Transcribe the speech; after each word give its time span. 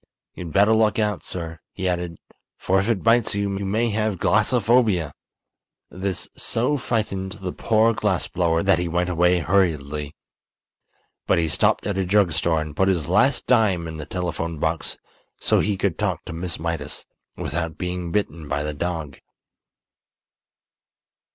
You'd 0.33 0.51
better 0.51 0.73
look 0.73 0.97
out, 0.97 1.23
sir," 1.23 1.59
he 1.73 1.87
added, 1.87 2.17
"for 2.57 2.79
if 2.79 2.89
it 2.89 3.03
bites 3.03 3.35
you, 3.35 3.55
you 3.59 3.67
may 3.67 3.89
have 3.91 4.17
glassophobia!" 4.17 5.13
This 5.91 6.27
so 6.35 6.75
frightened 6.75 7.33
the 7.33 7.51
poor 7.51 7.93
glass 7.93 8.27
blower 8.27 8.63
that 8.63 8.79
he 8.79 8.87
went 8.87 9.11
away 9.11 9.41
hurriedly. 9.41 10.15
But 11.27 11.37
he 11.37 11.47
stopped 11.47 11.85
at 11.85 11.99
a 11.99 12.03
drug 12.03 12.31
store 12.33 12.59
and 12.61 12.75
put 12.75 12.87
his 12.87 13.09
last 13.09 13.45
dime 13.45 13.87
in 13.87 13.97
the 13.97 14.07
telephone 14.07 14.57
box 14.57 14.97
so 15.39 15.59
he 15.59 15.77
could 15.77 15.99
talk 15.99 16.25
to 16.25 16.33
Miss 16.33 16.57
Mydas 16.57 17.05
without 17.37 17.77
being 17.77 18.11
bitten 18.11 18.47
by 18.47 18.63
the 18.63 18.73
dog. 18.73 19.19